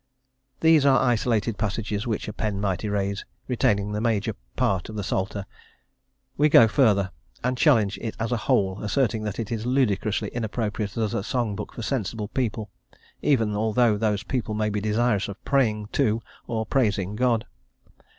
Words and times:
These 0.61 0.83
are 0.83 0.99
isolated 0.99 1.59
passages, 1.59 2.07
which 2.07 2.27
a 2.27 2.33
pen 2.33 2.59
might 2.59 2.83
erase, 2.83 3.23
retaining 3.47 3.91
the 3.91 4.01
major 4.01 4.33
part 4.55 4.89
of 4.89 4.95
the 4.95 5.03
Psalter: 5.03 5.45
we 6.37 6.49
go 6.49 6.67
further, 6.67 7.11
and 7.43 7.55
challenge 7.55 7.99
it 8.01 8.15
as 8.19 8.31
a 8.31 8.37
whole, 8.49 8.81
asserting 8.81 9.21
that 9.25 9.37
it 9.37 9.51
is 9.51 9.67
ludicrously 9.67 10.29
inappropriate 10.29 10.97
as 10.97 11.13
a 11.13 11.21
song 11.21 11.55
book 11.55 11.71
for 11.73 11.83
sensible 11.83 12.29
people, 12.29 12.71
even 13.21 13.55
although 13.55 13.95
those 13.95 14.23
people 14.23 14.55
may 14.55 14.71
be 14.71 14.81
desirous 14.81 15.27
of 15.27 15.45
praying 15.45 15.85
to, 15.91 16.19
or 16.47 16.65
praising 16.65 17.15
God. 17.15 17.45